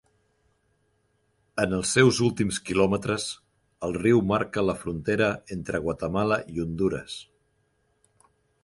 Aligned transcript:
En 1.63 1.75
els 1.79 1.91
seus 1.97 2.21
últims 2.27 2.57
quilòmetres 2.69 3.27
el 3.89 3.95
riu 3.99 4.25
marca 4.33 4.65
la 4.71 4.77
frontera 4.85 5.29
entre 5.59 5.85
Guatemala 5.87 6.41
i 6.57 6.65
Hondures. 6.67 7.21